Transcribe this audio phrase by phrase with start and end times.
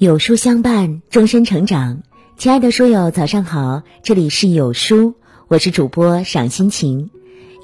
[0.00, 2.00] 有书相伴，终身成长。
[2.38, 5.12] 亲爱的书友，早上好，这里是有书，
[5.46, 7.10] 我是主播赏心情。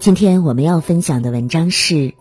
[0.03, 1.95] 今天我们要分享的文章是《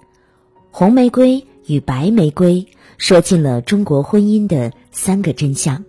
[0.71, 2.61] 红玫瑰与白玫瑰》，
[2.97, 5.83] 说尽了中国婚姻的三个真相。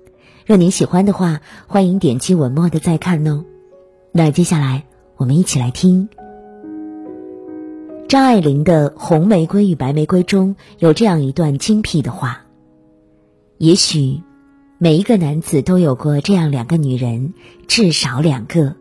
[0.45, 3.45] 若您喜欢的话，欢迎点击文末的再看哦。
[4.11, 4.87] 那接下来
[5.17, 6.09] 我们一起来听
[8.09, 12.46] 张爱玲的《红玫瑰与白玫瑰》中有这样一段精辟的话。
[13.59, 14.21] 也许，
[14.77, 17.33] 每一个男子都有过这样两个女人，
[17.67, 18.75] 至少两个。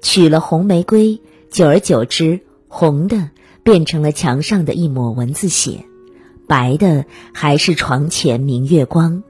[0.00, 1.20] 娶了红玫瑰，
[1.50, 3.30] 久而久之，红的
[3.62, 5.84] 变成了墙上的一抹蚊子血，
[6.48, 9.22] 白的还是床前明月光。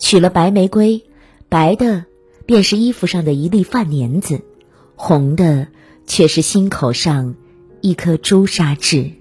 [0.00, 1.04] 娶了白玫瑰，
[1.48, 2.04] 白的
[2.44, 4.40] 便是衣服上的一粒饭粘子，
[4.96, 5.68] 红的
[6.04, 7.36] 却是心口上
[7.80, 9.12] 一颗朱砂痣。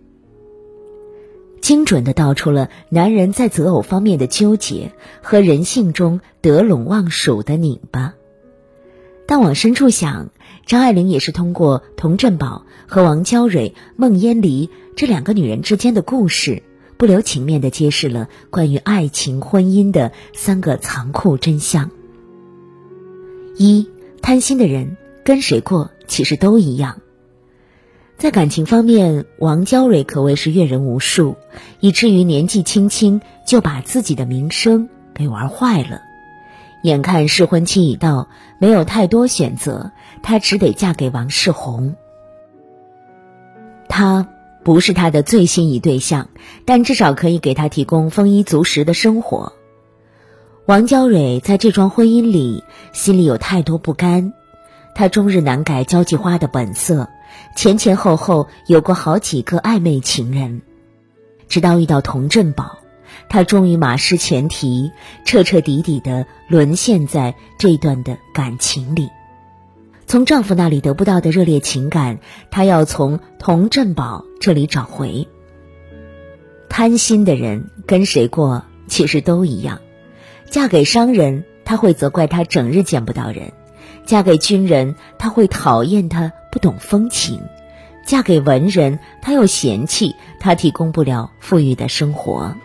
[1.68, 8.14] 精准的道出了男人在择偶方面的纠结和人性中得陇望蜀的拧巴。
[9.26, 10.30] 但往深处想，
[10.66, 16.64] 张爱玲也是通过童振宝和王娇蕊、孟烟离这两个女人之间的故事，
[16.96, 21.92] 不留情面的揭示了关于爱情婚姻的三个残酷真相：
[23.58, 23.90] 一，
[24.22, 27.02] 贪心的人跟谁过其实都一样。
[28.18, 31.36] 在感情方面，王娇蕊可谓是阅人无数，
[31.80, 36.02] 以至于年纪轻轻就把自己的名声给玩坏了。
[36.82, 39.92] 眼看试婚期已到，没有太多选择，
[40.24, 41.94] 她只得嫁给王世宏。
[43.88, 44.28] 他
[44.64, 46.30] 不是她的最心仪对象，
[46.66, 49.54] 但至少可以给她提供丰衣足食的生活。
[50.66, 54.34] 王娇蕊在这桩婚姻里，心里有太多不甘，
[54.96, 57.08] 她终日难改交际花的本色。
[57.56, 60.62] 前前后后有过好几个暧昧情人，
[61.48, 62.80] 直到遇到童振宝，
[63.30, 64.92] 她终于马失前蹄，
[65.26, 69.10] 彻彻底底的沦陷在这段的感情里。
[70.06, 72.20] 从丈夫那里得不到的热烈情感，
[72.52, 75.28] 她要从童振宝这里找回。
[76.70, 79.82] 贪心的人跟谁过其实都一样，
[80.50, 83.50] 嫁给商人，他会责怪他整日见不到人；
[84.08, 86.34] 嫁给军人，他会讨厌他。
[86.50, 87.40] 不懂风情，
[88.04, 92.56] 嫁给文人，他又嫌弃他提供不了富裕的生活，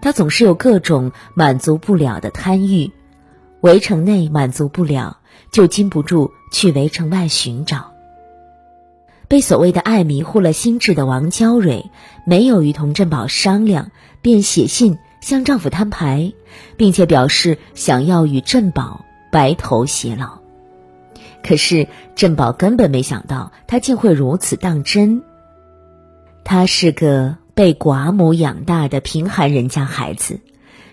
[0.00, 2.90] 他总是有各种满足不了的贪欲，
[3.60, 5.18] 围城内满足不了，
[5.52, 7.92] 就禁不住去围城外寻找。
[9.28, 11.90] 被所谓的爱迷糊了心智的王娇蕊，
[12.24, 13.92] 没有与童振宝商量，
[14.22, 16.32] 便写信向丈夫摊牌，
[16.76, 20.37] 并且表示想要与振宝白头偕老。
[21.42, 25.22] 可是振宝根本没想到，他竟会如此当真。
[26.44, 30.40] 他是个被寡母养大的贫寒人家孩子，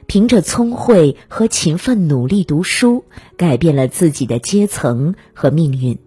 [0.05, 3.05] 凭着聪慧和勤奋努力读书，
[3.37, 5.97] 改变了自己的阶层和命运。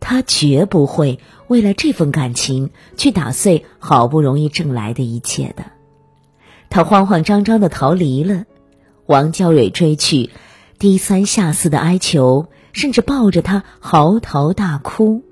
[0.00, 5.64] 他绝不会为了这份感情去打碎好不容易挣来的一切的。
[6.68, 8.44] 他慌慌张张的逃离了，
[9.06, 10.30] 王娇蕊追去，
[10.78, 12.48] 低三下四的哀求。
[12.74, 15.22] 甚至抱着他嚎啕大哭。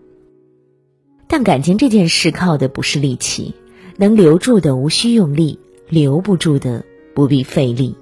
[1.27, 3.55] 但感情这件事靠的不是力气，
[3.99, 5.59] 能留住的无需用力，
[5.89, 6.83] 留不住的
[7.15, 7.95] 不必费力。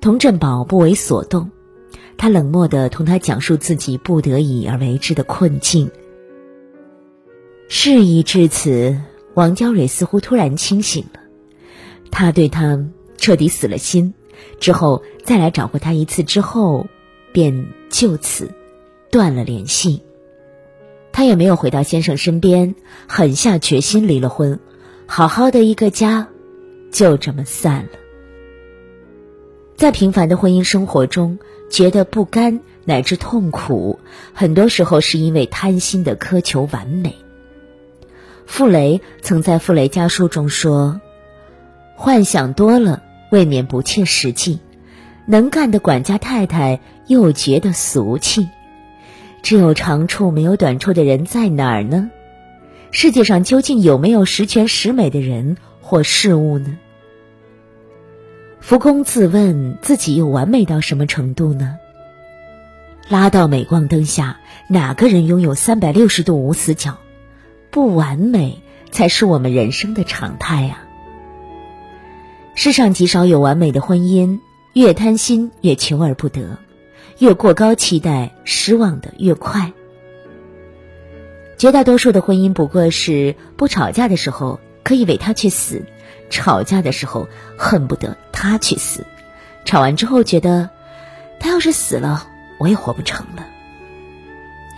[0.00, 1.50] 童振宝不为所动，
[2.16, 5.90] 他冷漠的同他讲述自己不得已而为之的困境。
[7.68, 9.00] 事已至此，
[9.34, 11.20] 王娇蕊似乎突然清醒了，
[12.10, 12.86] 他对他
[13.16, 14.14] 彻底死了心。
[14.58, 16.86] 之后再来找过他一次之后。
[17.32, 18.50] 便就此
[19.10, 20.02] 断了联系。
[21.12, 22.74] 他也没有回到先生身边，
[23.06, 24.60] 狠下决心离了婚，
[25.06, 26.28] 好好的一个家
[26.92, 27.98] 就这么散了。
[29.76, 33.98] 在平凡的婚姻生活中，觉得不甘乃至痛苦，
[34.32, 37.16] 很多时候是因为贪心的苛求完美。
[38.46, 41.00] 傅雷曾在《傅雷家书》中说
[41.96, 44.60] ：“幻想多了，未免不切实际。”
[45.30, 48.48] 能干的管家太太又觉得俗气，
[49.42, 52.10] 只有长处没有短处的人在哪儿呢？
[52.90, 56.76] 世界上究竟有没有十全十美的人或事物呢？
[58.60, 61.76] 福公自问自己又完美到什么程度呢？
[63.08, 66.98] 拉到镁光灯下，哪个人拥有三百六十度无死角？
[67.70, 68.60] 不完美
[68.90, 70.82] 才是我们人生的常态啊！
[72.56, 74.40] 世上极少有完美的婚姻。
[74.72, 76.58] 越贪心越求而不得，
[77.18, 79.72] 越过高期待失望的越快。
[81.58, 85.84] 绝大多数的婚姻不过是不吵架的时候可以为他去死，
[86.30, 87.28] 吵架的时候
[87.58, 89.04] 恨不得他去死，
[89.64, 90.70] 吵完之后觉得，
[91.38, 92.26] 他要是死了，
[92.58, 93.46] 我也活不成了。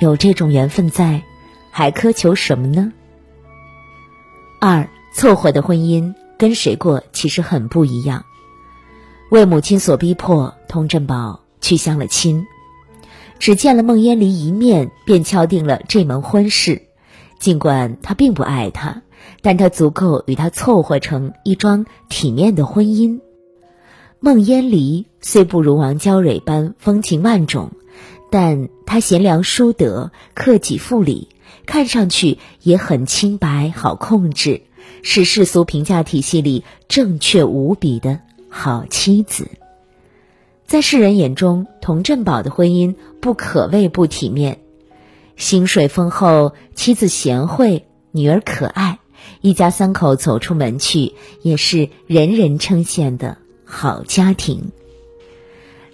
[0.01, 1.23] 有这种缘分在，
[1.71, 2.93] 还苛求什么呢？
[4.61, 8.25] 二凑合的婚姻跟谁过其实很不一样。
[9.33, 12.47] 为母亲所逼迫，佟振宝去相了亲，
[13.39, 16.83] 只见了孟烟离一面，便敲定了这门婚事。
[17.39, 19.01] 尽管他并不爱她，
[19.41, 23.21] 但他足够与她凑合成一桩体面的婚姻。
[24.21, 27.71] 孟烟离虽不如王娇蕊般风情万种，
[28.31, 31.29] 但她贤良淑德、克己复礼，
[31.65, 34.61] 看上去也很清白好控制，
[35.03, 38.21] 是世俗评价体系里正确无比的
[38.55, 39.49] 好妻子。
[40.67, 44.61] 在世人眼中，童振宝的婚姻不可谓不体面。
[45.37, 48.99] 薪水丰厚，妻子贤惠，女儿可爱，
[49.41, 54.71] 一家三口走出门去，也是人人称羡的好家庭。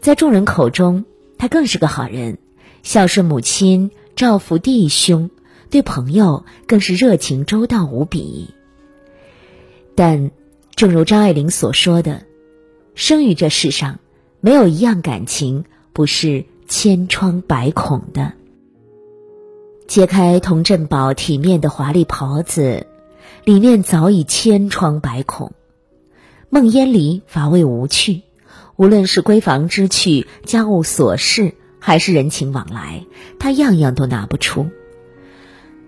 [0.00, 1.04] 在众人口中，
[1.38, 2.38] 他更是个好人，
[2.82, 5.30] 孝顺母亲，照拂弟兄，
[5.70, 8.50] 对朋友更是热情周到无比。
[9.94, 10.32] 但，
[10.74, 12.22] 正如张爱玲所说的
[12.98, 14.00] ：“生于这世上，
[14.40, 18.32] 没有一样感情不是千疮百孔的。”
[19.86, 22.88] 揭开童振宝体面的华丽袍子，
[23.44, 25.52] 里面早已千疮百孔。
[26.50, 28.22] 孟烟离乏味无趣，
[28.74, 33.04] 无论是闺房之趣、家务琐事，还是人情往来，
[33.38, 34.66] 他样样都拿不出。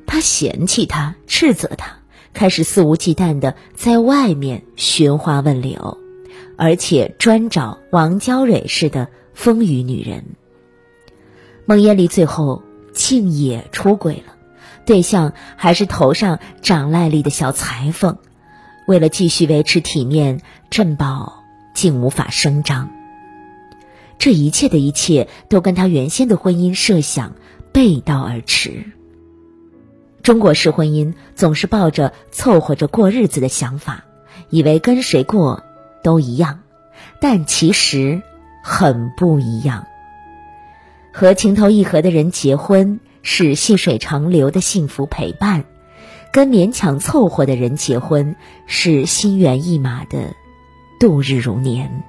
[0.06, 1.96] 他嫌弃他，斥责他，
[2.32, 5.98] 开始肆无忌惮的在外面寻花问柳，
[6.60, 10.36] 而且专找王娇蕊似的风雨女人。
[11.64, 12.62] 孟烟离最后。
[12.92, 14.34] 竟也出轨了，
[14.84, 18.18] 对象还是头上长癞痢的小裁缝。
[18.88, 22.90] 为了继续维持体面，振宝竟无法声张。
[24.18, 27.36] 这一切的一切都跟他原先的婚姻设想
[27.72, 28.84] 背道而驰。
[30.22, 34.04] 中国式婚姻总是抱着凑合着过日子的想法，
[34.50, 35.62] 以为跟谁过
[36.02, 36.60] 都一样，
[37.20, 38.22] 但其实
[38.62, 39.86] 很不一样。
[41.12, 45.64] 和情投意合的人结婚是细水长流的幸福陪伴，
[46.32, 48.36] 跟勉强凑合的人结婚
[48.66, 50.34] 是心猿意马的
[51.00, 52.02] 度日如年。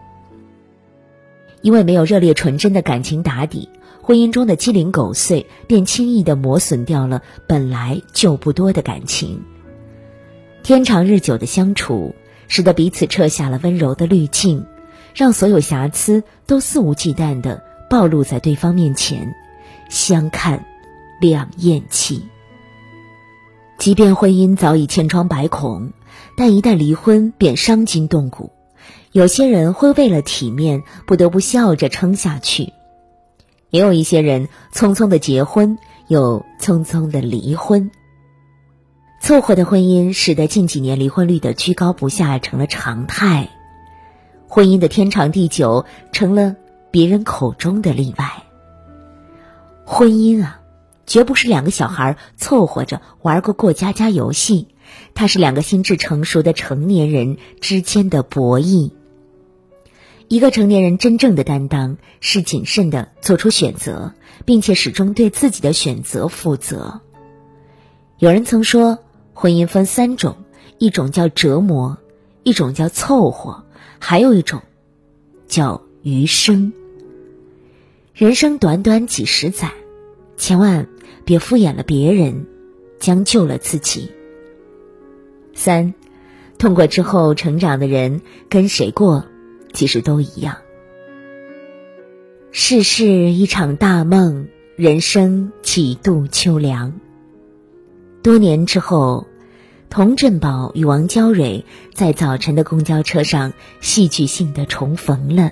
[1.62, 3.70] 因为没有热烈纯真的感情打底，
[4.02, 9.44] 婚姻中的鸡零狗碎便轻易的磨损掉了本来就不多的感情。
[10.64, 12.14] 天长日久的相处，
[12.52, 14.66] 使得彼此撤下了温柔的滤镜，
[15.16, 17.64] 让所有瑕疵都肆无忌惮的。
[17.90, 19.34] 暴露在对方面前，
[19.90, 20.66] 相看
[21.22, 22.24] 两厌弃。
[23.78, 25.94] 即便婚姻早已千疮百孔，
[26.36, 28.52] 但一旦离婚便伤筋动骨。
[29.14, 32.74] 有些人会为了体面，不得不笑着撑下去；
[33.70, 35.78] 也有一些人匆匆的结婚，
[36.08, 37.92] 又匆匆的离婚。
[39.22, 43.50] 凑合的婚姻使得近几年离婚率的居高不下成了常态，
[44.48, 46.56] 婚姻的天长地久成了。
[46.90, 48.44] 别人口中的例外，
[49.86, 50.60] 婚姻啊，
[51.06, 54.68] 绝不是两个小孩凑合着玩个过家家游戏，
[55.14, 58.92] 它是两个心智成熟的成年人之间的博弈。
[60.28, 67.00] 一个成年人真正的担当是谨慎的做出选择，并且始终对自己的选择负责。
[68.18, 69.00] 有人曾说，
[69.42, 70.38] 婚姻分三种：
[70.78, 71.98] 一种叫折磨，
[72.44, 73.64] 一种叫凑合，
[73.98, 74.62] 还有一种
[75.48, 76.72] 叫余生。
[78.14, 79.72] 人生短短几十载，
[80.38, 80.88] 千万
[81.26, 82.46] 别敷衍了别人，
[83.00, 84.12] 将就了自己。
[85.56, 85.96] 三，
[86.60, 89.26] 痛过之后成长的人，跟谁过，
[89.74, 90.58] 其实都一样。
[92.52, 96.94] 世事一场大梦，人生几度秋凉。
[98.22, 99.26] 多年之后，
[99.92, 105.52] 童振宝与王娇蕊在早晨的公交车上戏剧性的重逢了。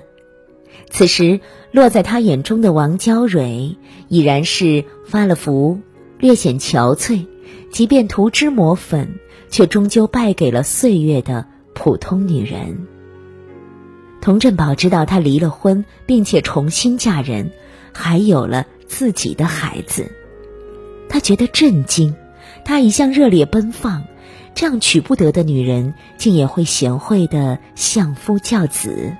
[0.88, 1.40] 此时，
[1.72, 3.76] 落在他眼中的王娇蕊
[4.08, 5.80] 已然是发了福，
[6.18, 7.26] 略显憔悴。
[7.70, 9.16] 即便涂脂抹粉，
[9.50, 11.44] 却终究败给了岁月的
[11.74, 12.86] 普通女人。
[14.22, 17.50] 童振宝知道她离了婚，并且重新嫁人，
[17.92, 20.10] 还有了自己的孩子，
[21.10, 22.16] 他觉得震惊。
[22.64, 24.04] 他一向热烈奔放，
[24.60, 29.16] 这样娶不得的女人，竟也会贤惠的相夫教子。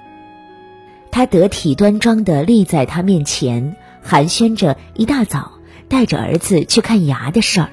[1.10, 5.52] 他得体端庄的立在他面前，寒暄着一大早
[5.88, 7.70] 带着儿子去看牙的事儿。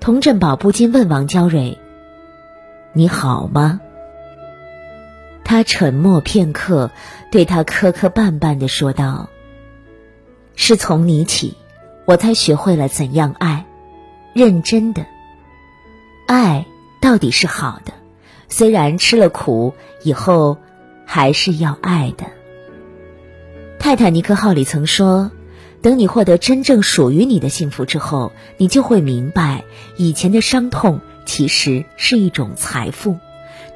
[0.00, 1.78] 童振宝不禁问王娇蕊
[2.92, 3.80] ：“你好吗？”
[5.46, 6.90] 他沉默片刻，
[7.30, 9.28] 对他磕磕绊绊的说道
[10.56, 11.54] ：“是从你起，
[12.04, 13.64] 我才学会了怎样爱，
[14.32, 15.06] 认真的
[16.32, 16.66] 爱
[17.00, 17.92] 到底是好的，
[18.48, 20.56] 虽然吃了苦，以后
[21.04, 22.24] 还是要爱的。”
[23.78, 25.30] 泰坦尼克号里曾说。
[25.82, 29.64] 等你获得真正属于你的幸福之后，你就会明白，
[29.96, 33.18] 以前的伤痛其实是一种财富，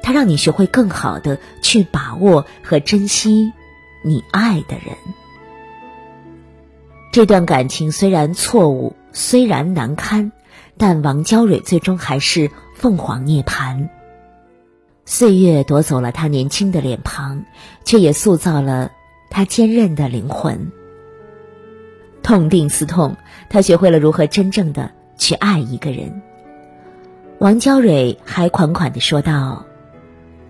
[0.01, 3.51] 它让你学会更好的去把握和珍惜
[4.05, 4.95] 你爱的人。
[7.11, 10.31] 这段感情虽然错误，虽然难堪，
[10.77, 13.89] 但王娇蕊最终还是凤凰涅槃。
[15.05, 17.45] 岁月夺走了她年轻的脸庞，
[17.83, 18.91] 却也塑造了
[19.29, 20.71] 她坚韧的灵魂。
[22.23, 23.15] 痛定思痛，
[23.49, 26.21] 他学会了如何真正的去爱一个人。
[27.39, 29.65] 王娇蕊还款款的说道：“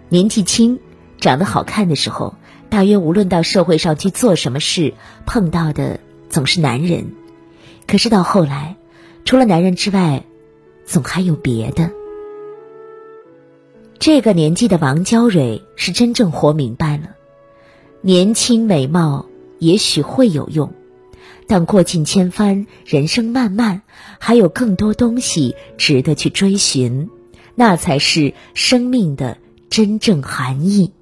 [0.10, 0.80] 年纪轻，
[1.20, 2.34] 长得好看的时候，
[2.70, 4.96] 大约无论到社会上去做什么事，
[5.28, 7.12] 碰到的总是男人。
[7.86, 8.77] 可是到后来，
[9.28, 10.24] 除了男人之外，
[10.86, 11.92] 总还有别的。
[14.00, 17.10] 这个年纪的王娇蕊是真正活明白了，
[18.00, 19.26] 年轻美貌
[19.60, 20.72] 也许会有用。”
[21.46, 23.82] 但过尽千帆，人生漫漫，
[24.18, 27.10] 还有更多东西值得去追寻，
[27.54, 29.38] 那才是生命的
[29.70, 30.94] 真正含义。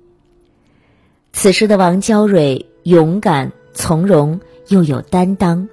[1.32, 5.70] 此时的王娇蕊勇敢从容又有担当，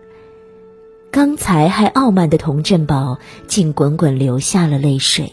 [1.13, 5.31] 刚才还傲慢的童振宝竟滚滚流下了泪水。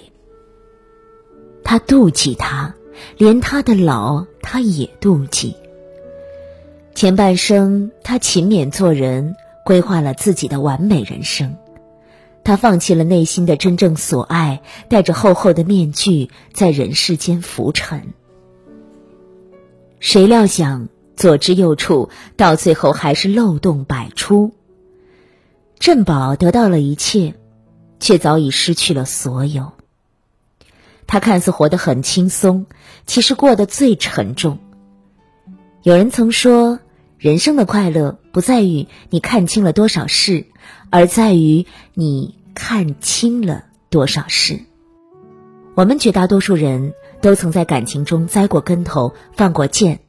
[1.63, 2.75] 他妒忌他，
[3.17, 5.55] 连他的老他也妒忌。
[6.93, 11.55] 前半生，他勤勉做人，规划了自己的完美人生。
[12.43, 18.13] 他放弃了内心的真正所爱，戴着厚厚的面具，在人世间浮沉。
[20.01, 24.51] 谁料想左支右绌，到最后还是漏洞百出。
[25.79, 27.33] 振宝得到了一切，
[27.99, 29.71] 却早已失去了所有。
[31.07, 32.67] 他看似活得很轻松，
[33.05, 34.59] 其实过得最沉重。
[35.83, 36.79] 有人曾说。
[37.17, 40.45] 人生的快乐不在于你看清了多少事，
[40.89, 44.61] 而在于你看清了多少事。
[45.75, 49.99] 我们绝大多数人都曾在感情中栽过跟头、犯过贱，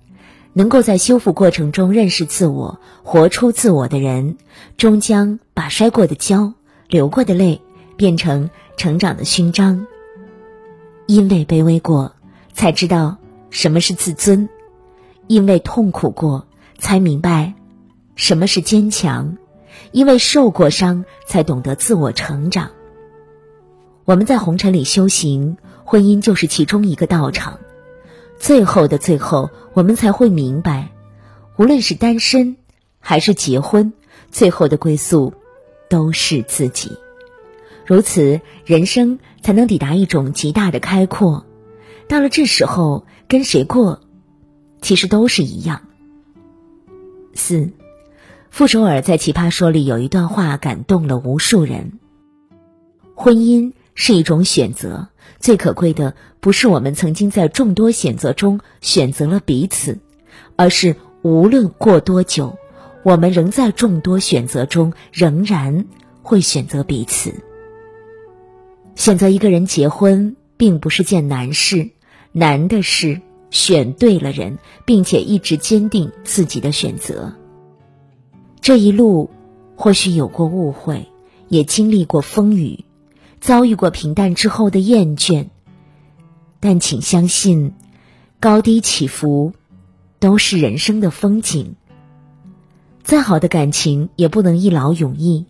[0.52, 4.36] 能够在修复过程中认识自我、活出自我的人，
[4.76, 6.54] 终将把摔过的跤、
[6.88, 7.60] 流过的泪
[7.96, 9.86] 变成成长的勋章。
[11.06, 12.14] 因为卑微过，
[12.52, 13.16] 才知道
[13.50, 14.48] 什么是自尊；
[15.26, 16.46] 因为痛苦过。
[16.82, 17.52] 才明白，
[18.16, 19.36] 什么是坚强，
[19.92, 22.70] 因为受过伤，才懂得自我成长。
[24.06, 27.60] 我们在红尘里修行，婚姻就是其中一个道场。
[28.40, 30.92] 最后的最后，我们才会明白，
[31.58, 32.56] 无论是单身
[32.98, 33.92] 还是结婚，
[34.30, 35.34] 最后的归宿
[35.90, 36.96] 都是自己。
[37.84, 41.44] 如此，人生才能抵达一种极大的开阔。
[42.08, 44.00] 到了这时候，跟谁过，
[44.80, 45.82] 其实都是一样。
[47.34, 47.70] 四，
[48.48, 51.98] 傅首尔在《奇葩说》里有一段话感动了无数人。
[53.14, 55.08] 婚姻是一种选择，
[55.40, 59.98] 最可贵的不是我们曾经在众多选择中选择了彼此，
[60.56, 62.56] 而是无论过多久，
[63.02, 65.84] 我们仍在众多选择中仍然
[66.22, 67.34] 会选择彼此。
[68.94, 71.90] 选择一个人结婚并不是件难事，
[72.32, 73.20] 难的是。
[73.50, 77.34] 选对了人，并且一直坚定自己的选择。
[78.60, 79.28] 这一路
[79.74, 81.08] 或许有过误会，
[81.48, 82.84] 也经历过风雨，
[83.40, 85.48] 遭遇过平淡之后的厌倦。
[86.60, 87.72] 但请相信，
[88.38, 89.54] 高低起伏
[90.18, 91.74] 都是人生的风景。
[93.02, 95.46] 再好的感情也不能一劳永逸，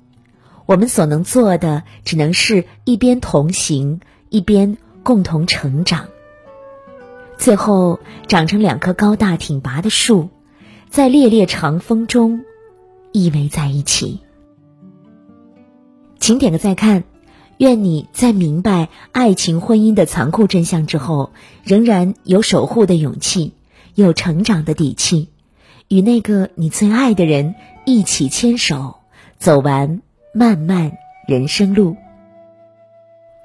[0.67, 6.07] 我们所能做的，只能是一边同行，一边共同成长。
[7.37, 10.29] 最后长成两棵高大挺拔的树，
[10.89, 12.45] 在烈烈长风中
[13.13, 14.21] 依偎在一起。
[16.21, 17.03] 请点个再看，
[17.61, 21.31] 愿你在明白爱情婚姻的残酷真相之后，
[21.63, 23.53] 仍然有守护的勇气，
[23.95, 25.29] 有成长的底气，
[25.87, 28.95] 与那个你最爱的人一起牵手，
[29.37, 30.01] 走完
[30.33, 30.93] 漫漫
[31.29, 31.97] 人生路。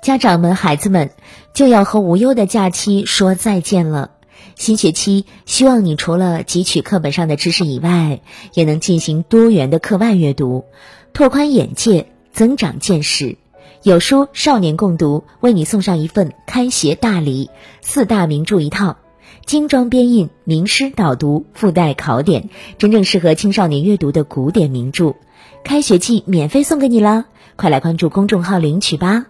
[0.02, 1.12] 家长们、孩子们
[1.54, 4.12] 就要和无忧的假期说再见了。
[4.56, 8.22] 新学期，希望你除了汲取课本上的知识以外，
[8.54, 10.64] 也能进行多元的课外阅读，
[11.12, 13.36] 拓宽眼界，增长见识。
[13.84, 17.50] 有书少年共读为你送上一份开学大礼——
[17.82, 18.98] 四大名著一套，
[19.46, 25.16] 精装编印，名师导读，附带考点，真正适合青少年阅读的古典名著。
[25.64, 27.26] 开学季免费送给你啦！
[27.56, 29.28] 快来关注公众号领取吧。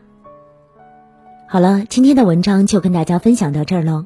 [1.47, 4.05] 好了，今天的文章就跟大家分享到这儿喽。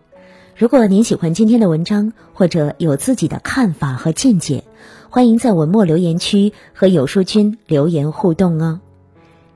[0.56, 4.64] 如果您喜欢今天的文章，或者有自己的看法和见解，
[5.10, 8.82] 欢迎在文末留言区和有书君留言互动哦。